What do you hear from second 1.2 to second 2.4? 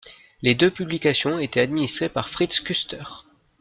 étaient administrées par